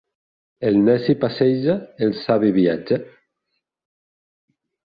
[0.69, 1.75] El neci passeja,
[2.07, 3.01] el savi viatja.